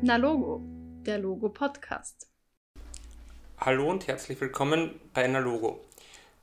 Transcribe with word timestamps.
Na 0.00 0.14
Logo, 0.14 0.62
der 1.04 1.18
Logo 1.18 1.48
Podcast. 1.48 2.28
Hallo 3.58 3.90
und 3.90 4.06
herzlich 4.06 4.40
willkommen 4.40 5.00
bei 5.12 5.26
Na 5.26 5.40
Logo. 5.40 5.84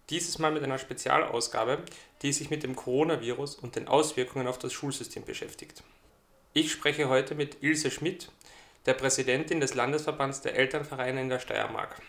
Dieses 0.10 0.40
Mal 0.40 0.52
mit 0.52 0.62
einer 0.62 0.78
Spezialausgabe, 0.78 1.82
die 2.22 2.34
sich 2.34 2.50
mit 2.50 2.64
dem 2.64 2.76
Coronavirus 2.76 3.56
und 3.56 3.78
den 3.78 3.88
Auswirkungen 3.88 4.48
auf 4.48 4.60
das 4.60 4.74
Schulsystem 4.74 5.24
beschäftigt. 5.24 5.84
Ich 6.52 6.70
spreche 6.70 7.08
heute 7.08 7.34
mit 7.34 7.64
Ilse 7.64 7.92
Schmidt, 7.92 8.30
der 8.86 8.94
Präsidentin 8.94 9.62
des 9.62 9.74
Landesverbands 9.74 10.42
der 10.42 10.56
Elternvereine 10.56 11.22
in 11.22 11.30
der 11.30 11.40
Steiermark. 11.40 12.02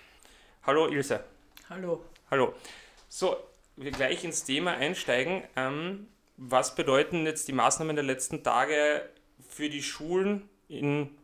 Hallo 0.64 0.88
Ilse. 0.88 1.22
Hallo. 1.70 2.02
Hallo. 2.28 2.54
So, 3.08 3.36
wir 3.76 3.92
gleich 3.92 4.24
ins 4.24 4.42
Thema 4.42 4.72
einsteigen. 4.72 5.44
Ähm, 5.54 6.08
was 6.36 6.74
bedeuten 6.74 7.24
jetzt 7.24 7.46
die 7.46 7.52
Maßnahmen 7.52 7.94
der 7.94 8.04
letzten 8.04 8.42
Tage 8.42 9.08
für 9.48 9.70
die 9.70 9.84
Schulen 9.84 10.48
in 10.68 11.16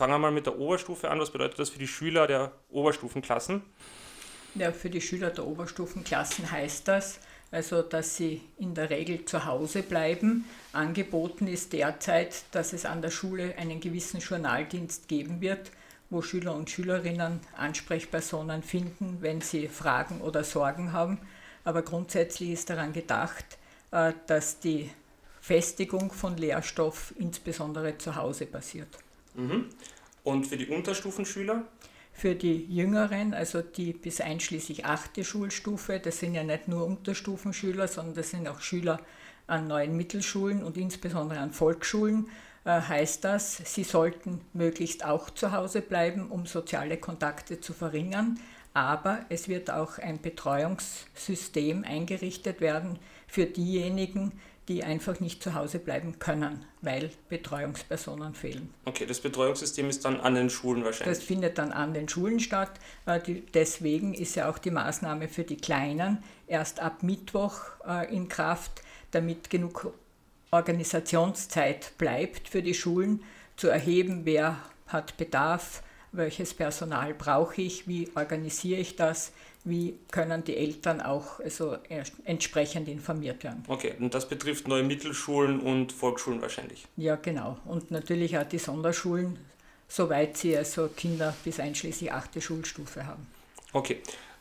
Fangen 0.00 0.14
wir 0.14 0.18
mal 0.18 0.30
mit 0.30 0.46
der 0.46 0.58
Oberstufe 0.58 1.10
an. 1.10 1.20
Was 1.20 1.30
bedeutet 1.30 1.58
das 1.58 1.68
für 1.68 1.78
die 1.78 1.86
Schüler 1.86 2.26
der 2.26 2.52
Oberstufenklassen? 2.70 3.60
Ja, 4.54 4.72
für 4.72 4.88
die 4.88 5.02
Schüler 5.02 5.28
der 5.28 5.46
Oberstufenklassen 5.46 6.50
heißt 6.50 6.88
das, 6.88 7.20
also 7.50 7.82
dass 7.82 8.16
sie 8.16 8.40
in 8.56 8.74
der 8.74 8.88
Regel 8.88 9.26
zu 9.26 9.44
Hause 9.44 9.82
bleiben. 9.82 10.46
Angeboten 10.72 11.46
ist 11.46 11.74
derzeit, 11.74 12.44
dass 12.52 12.72
es 12.72 12.86
an 12.86 13.02
der 13.02 13.10
Schule 13.10 13.54
einen 13.58 13.78
gewissen 13.78 14.20
Journaldienst 14.20 15.06
geben 15.06 15.42
wird, 15.42 15.70
wo 16.08 16.22
Schüler 16.22 16.54
und 16.54 16.70
Schülerinnen 16.70 17.40
Ansprechpersonen 17.58 18.62
finden, 18.62 19.18
wenn 19.20 19.42
sie 19.42 19.68
Fragen 19.68 20.22
oder 20.22 20.44
Sorgen 20.44 20.94
haben. 20.94 21.18
Aber 21.62 21.82
grundsätzlich 21.82 22.52
ist 22.52 22.70
daran 22.70 22.94
gedacht, 22.94 23.44
äh, 23.90 24.14
dass 24.28 24.60
die 24.60 24.90
Festigung 25.42 26.10
von 26.10 26.38
Lehrstoff 26.38 27.12
insbesondere 27.18 27.98
zu 27.98 28.16
Hause 28.16 28.46
passiert. 28.46 28.88
Mhm. 29.34 29.66
Und 30.24 30.46
für 30.46 30.56
die 30.56 30.66
Unterstufenschüler? 30.66 31.64
Für 32.12 32.34
die 32.34 32.66
Jüngeren, 32.66 33.32
also 33.32 33.62
die 33.62 33.92
bis 33.92 34.20
einschließlich 34.20 34.84
achte 34.84 35.24
Schulstufe, 35.24 36.00
das 36.00 36.18
sind 36.18 36.34
ja 36.34 36.44
nicht 36.44 36.68
nur 36.68 36.84
Unterstufenschüler, 36.84 37.88
sondern 37.88 38.14
das 38.14 38.30
sind 38.30 38.46
auch 38.48 38.60
Schüler 38.60 39.00
an 39.46 39.66
neuen 39.66 39.96
Mittelschulen 39.96 40.62
und 40.62 40.76
insbesondere 40.76 41.40
an 41.40 41.52
Volksschulen, 41.52 42.28
äh, 42.64 42.80
heißt 42.80 43.24
das, 43.24 43.62
sie 43.64 43.84
sollten 43.84 44.40
möglichst 44.52 45.04
auch 45.04 45.30
zu 45.30 45.52
Hause 45.52 45.80
bleiben, 45.80 46.30
um 46.30 46.46
soziale 46.46 46.98
Kontakte 46.98 47.60
zu 47.60 47.72
verringern. 47.72 48.38
Aber 48.72 49.24
es 49.30 49.48
wird 49.48 49.70
auch 49.70 49.98
ein 49.98 50.20
Betreuungssystem 50.20 51.84
eingerichtet 51.84 52.60
werden 52.60 52.98
für 53.26 53.46
diejenigen, 53.46 54.32
die 54.70 54.84
einfach 54.84 55.18
nicht 55.18 55.42
zu 55.42 55.54
Hause 55.54 55.80
bleiben 55.80 56.20
können, 56.20 56.64
weil 56.80 57.10
Betreuungspersonen 57.28 58.34
fehlen. 58.34 58.72
Okay, 58.84 59.04
das 59.04 59.18
Betreuungssystem 59.18 59.90
ist 59.90 60.04
dann 60.04 60.20
an 60.20 60.36
den 60.36 60.48
Schulen 60.48 60.84
wahrscheinlich. 60.84 61.18
Das 61.18 61.26
findet 61.26 61.58
dann 61.58 61.72
an 61.72 61.92
den 61.92 62.08
Schulen 62.08 62.38
statt. 62.38 62.70
Äh, 63.04 63.18
deswegen 63.52 64.14
ist 64.14 64.36
ja 64.36 64.48
auch 64.48 64.58
die 64.58 64.70
Maßnahme 64.70 65.26
für 65.26 65.42
die 65.42 65.56
Kleinen 65.56 66.22
erst 66.46 66.78
ab 66.78 67.02
Mittwoch 67.02 67.62
äh, 67.84 68.14
in 68.14 68.28
Kraft, 68.28 68.82
damit 69.10 69.50
genug 69.50 69.92
Organisationszeit 70.52 71.98
bleibt 71.98 72.48
für 72.48 72.62
die 72.62 72.74
Schulen, 72.74 73.24
zu 73.56 73.66
erheben, 73.66 74.20
wer 74.24 74.56
hat 74.86 75.16
Bedarf, 75.16 75.82
welches 76.12 76.54
Personal 76.54 77.12
brauche 77.12 77.60
ich, 77.60 77.88
wie 77.88 78.08
organisiere 78.14 78.80
ich 78.80 78.94
das, 78.94 79.32
wie 79.64 79.98
können 80.10 80.42
die 80.44 80.56
Eltern 80.56 81.00
auch 81.00 81.40
also 81.40 81.76
entsprechend 82.24 82.88
informiert 82.88 83.44
werden. 83.44 83.64
Okay, 83.68 83.94
und 83.98 84.14
das 84.14 84.28
betrifft 84.28 84.68
neue 84.68 84.82
Mittelschulen 84.82 85.60
und 85.60 85.92
Volksschulen 85.92 86.40
wahrscheinlich. 86.40 86.86
Ja, 86.96 87.16
genau. 87.16 87.58
Und 87.66 87.90
natürlich 87.90 88.38
auch 88.38 88.44
die 88.44 88.58
Sonderschulen, 88.58 89.38
soweit 89.88 90.36
sie 90.36 90.56
also 90.56 90.88
Kinder 90.88 91.36
bis 91.44 91.60
einschließlich 91.60 92.12
achte 92.12 92.40
Schulstufe 92.40 93.06
haben. 93.06 93.26
Okay. 93.72 93.98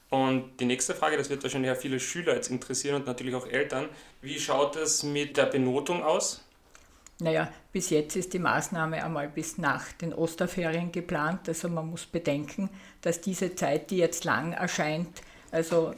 Und 0.09 0.59
die 0.59 0.65
nächste 0.65 0.95
Frage, 0.95 1.17
das 1.17 1.29
wird 1.29 1.43
wahrscheinlich 1.43 1.71
auch 1.71 1.77
viele 1.77 1.99
Schüler 1.99 2.33
jetzt 2.33 2.49
interessieren 2.49 2.95
und 2.95 3.05
natürlich 3.05 3.35
auch 3.35 3.45
Eltern. 3.45 3.89
Wie 4.21 4.39
schaut 4.39 4.75
es 4.75 5.03
mit 5.03 5.37
der 5.37 5.45
Benotung 5.45 6.01
aus? 6.01 6.43
Naja, 7.21 7.51
bis 7.73 7.89
jetzt 7.89 8.15
ist 8.15 8.33
die 8.33 8.39
Maßnahme 8.39 9.03
einmal 9.03 9.27
bis 9.27 9.57
nach 9.57 9.91
den 9.93 10.13
Osterferien 10.13 10.91
geplant. 10.91 11.49
Also 11.49 11.67
man 11.67 11.89
muss 11.89 12.05
bedenken, 12.05 12.69
dass 13.01 13.19
diese 13.19 13.55
Zeit, 13.55 13.91
die 13.91 13.97
jetzt 13.97 14.23
lang 14.23 14.53
erscheint, 14.53 15.21
also 15.51 15.93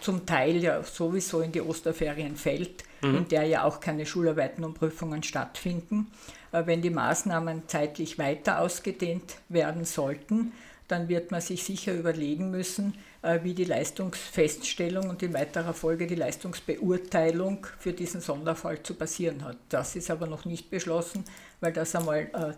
zum 0.00 0.24
Teil 0.24 0.56
ja 0.56 0.82
sowieso 0.82 1.40
in 1.40 1.52
die 1.52 1.60
Osterferien 1.60 2.36
fällt, 2.36 2.84
mhm. 3.02 3.16
in 3.18 3.28
der 3.28 3.44
ja 3.44 3.64
auch 3.64 3.80
keine 3.80 4.06
Schularbeiten 4.06 4.64
und 4.64 4.74
Prüfungen 4.74 5.22
stattfinden. 5.22 6.06
Äh, 6.52 6.64
wenn 6.66 6.82
die 6.82 6.90
Maßnahmen 6.90 7.64
zeitlich 7.66 8.18
weiter 8.18 8.60
ausgedehnt 8.60 9.36
werden 9.48 9.84
sollten, 9.84 10.52
dann 10.88 11.08
wird 11.08 11.30
man 11.30 11.40
sich 11.40 11.62
sicher 11.62 11.92
überlegen 11.92 12.50
müssen, 12.50 12.94
äh, 13.22 13.40
wie 13.42 13.54
die 13.54 13.64
Leistungsfeststellung 13.64 15.08
und 15.10 15.22
in 15.22 15.34
weiterer 15.34 15.74
Folge 15.74 16.06
die 16.06 16.14
Leistungsbeurteilung 16.14 17.66
für 17.78 17.92
diesen 17.92 18.20
Sonderfall 18.20 18.82
zu 18.82 18.94
passieren 18.94 19.44
hat. 19.44 19.58
Das 19.68 19.96
ist 19.96 20.10
aber 20.10 20.26
noch 20.26 20.46
nicht 20.46 20.70
beschlossen, 20.70 21.24
weil 21.60 21.72
das 21.72 21.94
einmal 21.94 22.30
äh, 22.32 22.54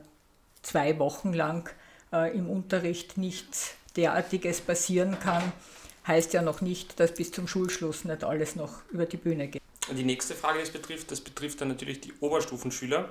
zwei 0.62 0.98
Wochen 0.98 1.32
lang 1.32 1.68
äh, 2.12 2.36
im 2.36 2.48
Unterricht 2.48 3.18
nichts 3.18 3.74
derartiges 3.96 4.60
passieren 4.60 5.18
kann, 5.18 5.52
heißt 6.06 6.32
ja 6.32 6.42
noch 6.42 6.60
nicht, 6.60 7.00
dass 7.00 7.14
bis 7.14 7.32
zum 7.32 7.48
Schulschluss 7.48 8.04
nicht 8.04 8.24
alles 8.24 8.56
noch 8.56 8.82
über 8.90 9.06
die 9.06 9.16
Bühne 9.16 9.48
geht. 9.48 9.62
Die 9.90 10.04
nächste 10.04 10.34
Frage, 10.34 10.58
die 10.58 10.64
es 10.64 10.70
betrifft, 10.70 11.10
das 11.10 11.20
betrifft 11.20 11.60
dann 11.60 11.68
natürlich 11.68 12.00
die 12.00 12.12
Oberstufenschüler. 12.20 13.08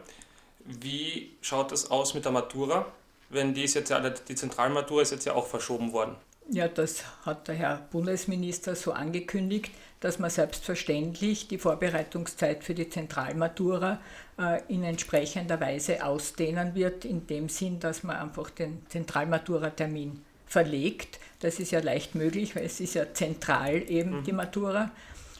Wie 0.65 1.35
schaut 1.41 1.71
das 1.71 1.91
aus 1.91 2.13
mit 2.13 2.23
der 2.23 2.31
Matura? 2.31 2.85
Wenn 3.29 3.53
die 3.53 3.63
ist 3.63 3.75
jetzt 3.75 3.89
ja, 3.89 3.99
die 4.09 4.35
Zentralmatura 4.35 5.01
ist 5.01 5.11
jetzt 5.11 5.25
ja 5.25 5.33
auch 5.33 5.47
verschoben 5.47 5.93
worden. 5.93 6.15
Ja, 6.51 6.67
das 6.67 7.03
hat 7.25 7.47
der 7.47 7.55
Herr 7.55 7.87
Bundesminister 7.91 8.75
so 8.75 8.91
angekündigt, 8.91 9.71
dass 9.99 10.17
man 10.17 10.31
selbstverständlich 10.31 11.47
die 11.47 11.59
Vorbereitungszeit 11.59 12.63
für 12.63 12.73
die 12.73 12.89
Zentralmatura 12.89 13.99
äh, 14.39 14.61
in 14.67 14.83
entsprechender 14.83 15.59
Weise 15.59 16.03
ausdehnen 16.03 16.73
wird, 16.73 17.05
in 17.05 17.27
dem 17.27 17.49
Sinn, 17.49 17.79
dass 17.79 18.01
man 18.01 18.15
einfach 18.15 18.49
den 18.49 18.81
Zentralmatura-Termin 18.89 20.23
verlegt. 20.47 21.19
Das 21.39 21.59
ist 21.59 21.71
ja 21.71 21.81
leicht 21.81 22.15
möglich, 22.15 22.55
weil 22.55 22.65
es 22.65 22.79
ist 22.79 22.95
ja 22.95 23.13
zentral 23.13 23.83
eben 23.89 24.19
mhm. 24.19 24.23
die 24.23 24.33
Matura. 24.33 24.91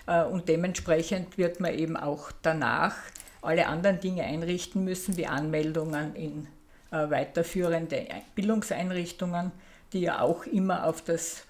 Äh, 0.05 0.23
und 0.25 0.47
dementsprechend 0.47 1.39
wird 1.39 1.59
man 1.59 1.73
eben 1.73 1.97
auch 1.97 2.31
danach 2.43 2.95
alle 3.41 3.67
anderen 3.67 3.99
Dinge 3.99 4.23
einrichten 4.23 4.83
müssen, 4.83 5.17
wie 5.17 5.25
Anmeldungen 5.25 6.15
in 6.15 6.47
weiterführende 6.91 8.07
Bildungseinrichtungen 8.35 9.51
die 9.93 10.01
ja 10.01 10.21
auch 10.21 10.45
immer 10.45 10.85
auf 10.85 11.01
das 11.01 11.43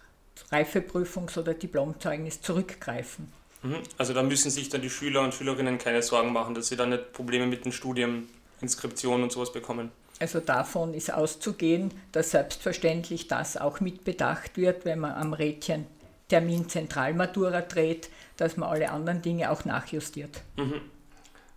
Reifeprüfungs- 0.51 1.38
oder 1.38 1.53
Diplomzeugnis 1.53 2.41
zurückgreifen. 2.41 3.31
Mhm. 3.61 3.83
Also 3.97 4.13
da 4.13 4.23
müssen 4.23 4.49
sich 4.49 4.69
dann 4.69 4.81
die 4.81 4.89
Schüler 4.89 5.22
und 5.22 5.33
Schülerinnen 5.33 5.78
keine 5.78 6.01
Sorgen 6.01 6.31
machen, 6.31 6.55
dass 6.55 6.69
sie 6.69 6.78
dann 6.78 6.89
nicht 6.89 7.11
Probleme 7.11 7.45
mit 7.45 7.66
den 7.66 7.72
Studieninskriptionen 7.72 9.23
und 9.23 9.31
sowas 9.31 9.51
bekommen. 9.51 9.91
Also 10.19 10.39
davon 10.39 10.94
ist 10.94 11.13
auszugehen, 11.13 11.91
dass 12.11 12.31
selbstverständlich 12.31 13.28
das 13.28 13.57
auch 13.57 13.79
mitbedacht 13.79 14.57
wird, 14.57 14.85
wenn 14.85 14.99
man 14.99 15.13
am 15.13 15.33
Rädchen 15.33 15.88
Termin 16.28 16.69
Zentralmatura 16.69 17.61
dreht, 17.61 18.09
dass 18.38 18.55
man 18.55 18.69
alle 18.69 18.91
anderen 18.91 19.22
Dinge 19.22 19.49
auch 19.49 19.66
nachjustiert. 19.66 20.41
Mhm. 20.57 20.81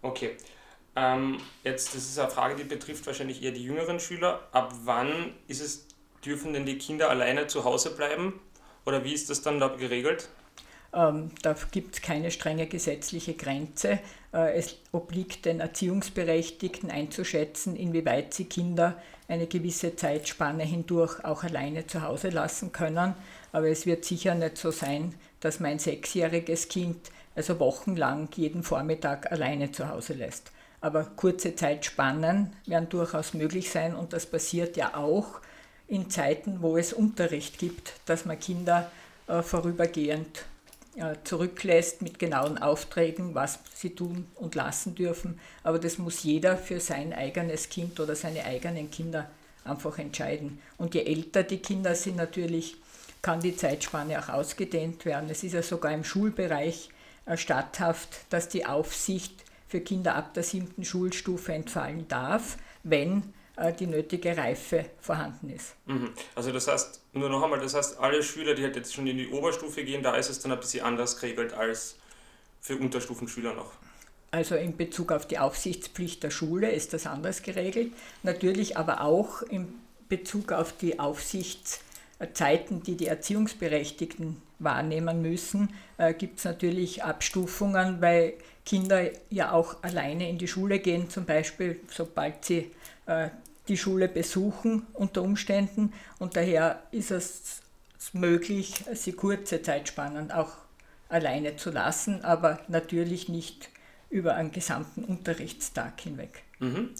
Okay. 0.00 0.36
Ähm, 0.94 1.38
jetzt, 1.64 1.94
das 1.94 2.02
ist 2.02 2.18
eine 2.18 2.30
Frage, 2.30 2.56
die 2.56 2.64
betrifft 2.64 3.06
wahrscheinlich 3.06 3.42
eher 3.42 3.52
die 3.52 3.64
jüngeren 3.64 3.98
Schüler. 3.98 4.40
Ab 4.52 4.74
wann 4.84 5.32
ist 5.48 5.60
es 5.60 5.86
dürfen 6.24 6.52
denn 6.52 6.66
die 6.66 6.78
Kinder 6.78 7.10
alleine 7.10 7.46
zu 7.46 7.64
Hause 7.64 7.90
bleiben? 7.90 8.40
Oder 8.84 9.04
wie 9.04 9.12
ist 9.12 9.30
das 9.30 9.42
dann 9.42 9.60
da 9.60 9.68
geregelt? 9.68 10.28
Ähm, 10.94 11.30
da 11.42 11.56
gibt 11.70 11.96
es 11.96 12.02
keine 12.02 12.30
strenge 12.30 12.66
gesetzliche 12.66 13.34
Grenze. 13.34 13.98
Äh, 14.32 14.54
es 14.54 14.76
obliegt 14.92 15.46
den 15.46 15.60
Erziehungsberechtigten 15.60 16.90
einzuschätzen, 16.90 17.76
inwieweit 17.76 18.34
sie 18.34 18.44
Kinder 18.44 19.00
eine 19.28 19.46
gewisse 19.46 19.96
Zeitspanne 19.96 20.64
hindurch 20.64 21.24
auch 21.24 21.44
alleine 21.44 21.86
zu 21.86 22.02
Hause 22.02 22.28
lassen 22.28 22.72
können. 22.72 23.14
Aber 23.52 23.68
es 23.68 23.86
wird 23.86 24.04
sicher 24.04 24.34
nicht 24.34 24.58
so 24.58 24.70
sein, 24.70 25.14
dass 25.40 25.60
mein 25.60 25.78
sechsjähriges 25.78 26.68
Kind 26.68 27.10
also 27.34 27.58
wochenlang 27.58 28.28
jeden 28.34 28.62
Vormittag 28.62 29.32
alleine 29.32 29.72
zu 29.72 29.88
Hause 29.88 30.12
lässt. 30.12 30.52
Aber 30.82 31.04
kurze 31.04 31.54
Zeitspannen 31.54 32.52
werden 32.66 32.88
durchaus 32.90 33.32
möglich 33.32 33.70
sein 33.70 33.94
und 33.94 34.12
das 34.12 34.26
passiert 34.26 34.76
ja 34.76 34.94
auch 34.94 35.40
in 35.86 36.10
Zeiten, 36.10 36.60
wo 36.60 36.76
es 36.76 36.92
Unterricht 36.92 37.58
gibt, 37.58 37.94
dass 38.06 38.24
man 38.24 38.38
Kinder 38.38 38.90
äh, 39.28 39.42
vorübergehend 39.42 40.44
äh, 40.96 41.14
zurücklässt 41.24 42.02
mit 42.02 42.18
genauen 42.18 42.58
Aufträgen, 42.58 43.34
was 43.34 43.60
sie 43.74 43.94
tun 43.94 44.26
und 44.34 44.54
lassen 44.54 44.94
dürfen. 44.94 45.38
Aber 45.62 45.78
das 45.78 45.98
muss 45.98 46.22
jeder 46.24 46.56
für 46.58 46.80
sein 46.80 47.12
eigenes 47.12 47.68
Kind 47.68 48.00
oder 48.00 48.16
seine 48.16 48.44
eigenen 48.44 48.90
Kinder 48.90 49.30
einfach 49.64 49.98
entscheiden. 49.98 50.60
Und 50.78 50.94
je 50.94 51.04
älter 51.04 51.44
die 51.44 51.58
Kinder 51.58 51.94
sind 51.94 52.16
natürlich, 52.16 52.76
kann 53.22 53.40
die 53.40 53.56
Zeitspanne 53.56 54.18
auch 54.18 54.28
ausgedehnt 54.30 55.04
werden. 55.04 55.30
Es 55.30 55.44
ist 55.44 55.52
ja 55.52 55.62
sogar 55.62 55.92
im 55.92 56.02
Schulbereich 56.02 56.90
äh, 57.26 57.36
statthaft, 57.36 58.08
dass 58.30 58.48
die 58.48 58.66
Aufsicht 58.66 59.44
für 59.72 59.80
Kinder 59.80 60.16
ab 60.16 60.34
der 60.34 60.42
siebten 60.42 60.84
Schulstufe 60.84 61.54
entfallen 61.54 62.06
darf, 62.06 62.58
wenn 62.82 63.32
äh, 63.56 63.72
die 63.72 63.86
nötige 63.86 64.36
Reife 64.36 64.84
vorhanden 65.00 65.48
ist. 65.48 65.74
Mhm. 65.86 66.10
Also 66.34 66.52
das 66.52 66.68
heißt, 66.68 67.00
nur 67.14 67.30
noch 67.30 67.42
einmal, 67.42 67.58
das 67.58 67.72
heißt, 67.72 67.98
alle 67.98 68.22
Schüler, 68.22 68.54
die 68.54 68.64
halt 68.64 68.76
jetzt 68.76 68.92
schon 68.92 69.06
in 69.06 69.16
die 69.16 69.28
Oberstufe 69.28 69.82
gehen, 69.82 70.02
da 70.02 70.14
ist 70.16 70.28
es 70.28 70.40
dann 70.40 70.52
ein 70.52 70.60
bisschen 70.60 70.84
anders 70.84 71.18
geregelt 71.18 71.54
als 71.54 71.96
für 72.60 72.76
Unterstufenschüler 72.76 73.54
noch. 73.54 73.72
Also 74.30 74.56
in 74.56 74.76
Bezug 74.76 75.10
auf 75.10 75.26
die 75.26 75.38
Aufsichtspflicht 75.38 76.22
der 76.22 76.30
Schule 76.30 76.70
ist 76.70 76.92
das 76.92 77.06
anders 77.06 77.42
geregelt. 77.42 77.94
Natürlich 78.22 78.76
aber 78.76 79.00
auch 79.00 79.40
in 79.40 79.72
Bezug 80.10 80.52
auf 80.52 80.76
die 80.76 81.00
Aufsichtszeiten, 82.18 82.82
die 82.82 82.96
die 82.96 83.06
Erziehungsberechtigten 83.06 84.40
wahrnehmen 84.58 85.22
müssen, 85.22 85.70
äh, 85.98 86.14
gibt 86.14 86.38
es 86.38 86.44
natürlich 86.44 87.02
Abstufungen, 87.02 88.00
weil 88.00 88.34
Kinder 88.64 89.10
ja 89.28 89.52
auch 89.52 89.82
alleine 89.82 90.28
in 90.28 90.38
die 90.38 90.46
Schule 90.46 90.78
gehen, 90.78 91.10
zum 91.10 91.24
Beispiel 91.24 91.80
sobald 91.90 92.44
sie 92.44 92.70
äh, 93.06 93.28
die 93.68 93.76
Schule 93.76 94.08
besuchen 94.08 94.86
unter 94.92 95.22
Umständen. 95.22 95.92
Und 96.18 96.36
daher 96.36 96.82
ist 96.92 97.10
es 97.10 97.60
möglich, 98.12 98.84
sie 98.94 99.12
kurze 99.12 99.62
Zeitspannen 99.62 100.30
auch 100.30 100.52
alleine 101.08 101.56
zu 101.56 101.70
lassen, 101.70 102.24
aber 102.24 102.60
natürlich 102.68 103.28
nicht 103.28 103.68
über 104.10 104.34
einen 104.34 104.52
gesamten 104.52 105.04
Unterrichtstag 105.04 106.00
hinweg. 106.00 106.42
Mhm. 106.58 106.90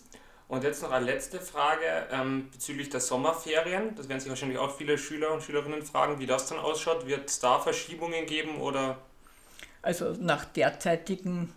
Und 0.52 0.64
jetzt 0.64 0.82
noch 0.82 0.90
eine 0.90 1.06
letzte 1.06 1.40
Frage 1.40 1.86
ähm, 2.12 2.50
bezüglich 2.52 2.90
der 2.90 3.00
Sommerferien. 3.00 3.94
Das 3.96 4.10
werden 4.10 4.20
sich 4.20 4.28
wahrscheinlich 4.28 4.58
auch 4.58 4.76
viele 4.76 4.98
Schüler 4.98 5.32
und 5.32 5.42
Schülerinnen 5.42 5.80
fragen, 5.80 6.18
wie 6.18 6.26
das 6.26 6.46
dann 6.46 6.58
ausschaut. 6.58 7.06
Wird 7.06 7.30
es 7.30 7.40
da 7.40 7.58
Verschiebungen 7.58 8.26
geben 8.26 8.60
oder? 8.60 8.98
Also 9.80 10.14
nach 10.20 10.44
derzeitigem 10.44 11.48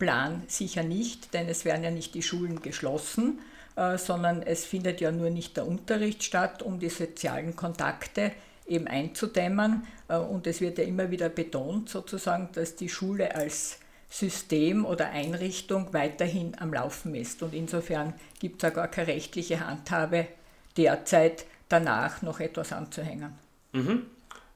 Plan 0.00 0.42
sicher 0.48 0.82
nicht, 0.82 1.32
denn 1.32 1.48
es 1.48 1.64
werden 1.64 1.84
ja 1.84 1.92
nicht 1.92 2.12
die 2.16 2.24
Schulen 2.24 2.60
geschlossen, 2.60 3.38
äh, 3.76 3.98
sondern 3.98 4.42
es 4.42 4.64
findet 4.64 5.00
ja 5.00 5.12
nur 5.12 5.30
nicht 5.30 5.56
der 5.56 5.68
Unterricht 5.68 6.24
statt, 6.24 6.60
um 6.60 6.80
die 6.80 6.88
sozialen 6.88 7.54
Kontakte 7.54 8.32
eben 8.66 8.88
einzudämmen. 8.88 9.86
Äh, 10.08 10.16
und 10.16 10.48
es 10.48 10.60
wird 10.60 10.78
ja 10.78 10.82
immer 10.82 11.08
wieder 11.08 11.28
betont, 11.28 11.88
sozusagen, 11.88 12.48
dass 12.52 12.74
die 12.74 12.88
Schule 12.88 13.32
als 13.32 13.78
System 14.14 14.86
oder 14.86 15.10
Einrichtung 15.10 15.92
weiterhin 15.92 16.56
am 16.60 16.72
Laufen 16.72 17.16
ist. 17.16 17.42
Und 17.42 17.52
insofern 17.52 18.14
gibt 18.38 18.62
es 18.62 18.70
auch 18.70 18.74
gar 18.74 18.86
keine 18.86 19.08
rechtliche 19.08 19.58
Handhabe 19.58 20.28
derzeit 20.76 21.46
danach 21.68 22.22
noch 22.22 22.38
etwas 22.38 22.72
anzuhängen. 22.72 23.36
Mhm. 23.72 24.06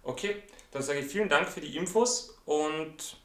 Okay, 0.04 0.36
dann 0.70 0.82
sage 0.82 1.00
ich 1.00 1.06
vielen 1.06 1.28
Dank 1.28 1.48
für 1.48 1.60
die 1.60 1.76
Infos 1.76 2.38
und 2.44 3.16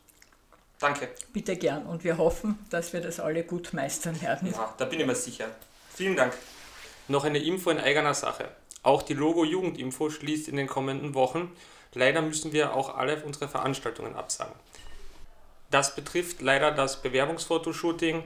danke. 0.80 1.10
Bitte 1.34 1.56
gern 1.56 1.86
und 1.86 2.04
wir 2.04 2.18
hoffen, 2.18 2.58
dass 2.72 2.94
wir 2.94 3.02
das 3.02 3.20
alle 3.20 3.44
gut 3.44 3.72
meistern 3.74 4.20
werden. 4.20 4.52
Ja, 4.52 4.74
da 4.76 4.86
bin 4.86 5.00
ich 5.00 5.06
mir 5.06 5.16
sicher. 5.16 5.50
Vielen 5.94 6.16
Dank. 6.16 6.34
Noch 7.10 7.26
eine 7.26 7.38
Info 7.38 7.70
in 7.70 7.78
eigener 7.78 8.16
Sache. 8.16 8.50
Auch 8.82 9.04
die 9.04 9.14
Logo 9.14 9.46
Jugendinfo 9.46 10.10
schließt 10.10 10.48
in 10.48 10.56
den 10.56 10.68
kommenden 10.68 11.14
Wochen. 11.14 11.56
Leider 11.94 12.24
müssen 12.24 12.54
wir 12.54 12.74
auch 12.74 12.98
alle 12.98 13.24
unsere 13.24 13.48
Veranstaltungen 13.48 14.16
absagen. 14.16 14.56
Das 15.74 15.96
betrifft 15.96 16.44
leider 16.44 16.70
das 16.70 17.02
Bewerbungsfotoshooting, 17.02 18.24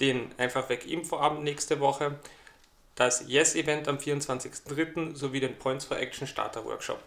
den 0.00 0.32
Einfach 0.36 0.68
weg 0.68 0.84
Infoabend 0.84 1.44
nächste 1.44 1.78
Woche, 1.78 2.18
das 2.96 3.28
Yes-Event 3.28 3.86
am 3.86 3.98
24.03. 3.98 5.14
sowie 5.14 5.38
den 5.38 5.56
Points 5.60 5.84
for 5.84 5.96
Action 5.96 6.26
Starter 6.26 6.64
Workshop. 6.64 6.98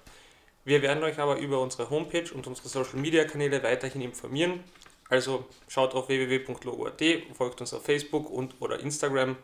Wir 0.63 0.81
werden 0.81 1.03
euch 1.03 1.19
aber 1.19 1.39
über 1.39 1.59
unsere 1.59 1.89
Homepage 1.89 2.33
und 2.33 2.47
unsere 2.47 2.69
Social 2.69 2.99
Media 2.99 3.25
Kanäle 3.25 3.61
weiterhin 3.63 4.01
informieren. 4.01 4.63
Also 5.09 5.45
schaut 5.67 5.93
auf 5.93 6.07
www.logo.at, 6.07 7.03
folgt 7.35 7.59
uns 7.59 7.73
auf 7.73 7.83
Facebook 7.83 8.29
und 8.29 8.55
oder 8.61 8.79
Instagram. 8.79 9.35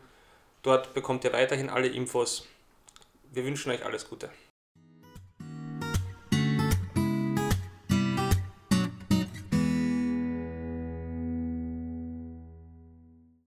Dort 0.62 0.94
bekommt 0.94 1.24
ihr 1.24 1.32
weiterhin 1.34 1.68
alle 1.68 1.88
Infos. 1.88 2.46
Wir 3.32 3.44
wünschen 3.44 3.70
euch 3.70 3.84
alles 3.84 4.08
Gute. 4.08 4.30